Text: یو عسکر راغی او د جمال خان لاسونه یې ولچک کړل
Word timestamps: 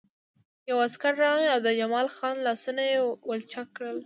یو 0.69 0.77
عسکر 0.87 1.13
راغی 1.23 1.47
او 1.53 1.59
د 1.67 1.69
جمال 1.79 2.07
خان 2.15 2.35
لاسونه 2.47 2.81
یې 2.91 2.97
ولچک 3.29 3.67
کړل 3.77 3.97